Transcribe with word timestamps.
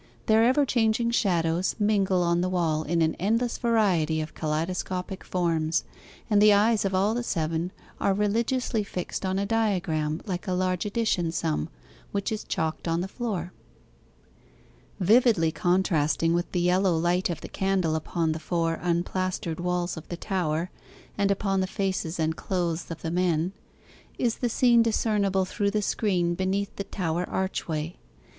Their 0.25 0.43
ever 0.45 0.65
changing 0.65 1.11
shadows 1.11 1.75
mingle 1.77 2.23
on 2.23 2.41
the 2.41 2.49
wall 2.49 2.81
in 2.81 3.03
an 3.03 3.13
endless 3.19 3.59
variety 3.59 4.19
of 4.19 4.33
kaleidoscopic 4.33 5.23
forms, 5.23 5.83
and 6.27 6.41
the 6.41 6.53
eyes 6.53 6.85
of 6.85 6.95
all 6.95 7.13
the 7.13 7.21
seven 7.21 7.71
are 7.99 8.15
religiously 8.15 8.83
fixed 8.83 9.27
on 9.27 9.37
a 9.37 9.45
diagram 9.45 10.19
like 10.25 10.47
a 10.47 10.53
large 10.53 10.87
addition 10.87 11.31
sum, 11.31 11.69
which 12.11 12.31
is 12.31 12.43
chalked 12.43 12.87
on 12.87 13.01
the 13.01 13.07
floor. 13.07 13.53
Vividly 14.99 15.51
contrasting 15.51 16.33
with 16.33 16.51
the 16.51 16.61
yellow 16.61 16.97
light 16.97 17.29
of 17.29 17.41
the 17.41 17.47
candle 17.47 17.95
upon 17.95 18.31
the 18.31 18.39
four 18.39 18.79
unplastered 18.81 19.59
walls 19.59 19.97
of 19.97 20.07
the 20.07 20.17
tower, 20.17 20.71
and 21.15 21.29
upon 21.29 21.59
the 21.59 21.67
faces 21.67 22.19
and 22.19 22.35
clothes 22.35 22.89
of 22.89 23.03
the 23.03 23.11
men, 23.11 23.53
is 24.17 24.39
the 24.39 24.49
scene 24.49 24.81
discernible 24.81 25.45
through 25.45 25.69
the 25.69 25.79
screen 25.83 26.33
beneath 26.33 26.75
the 26.77 26.83
tower 26.83 27.23
archway. 27.29 27.97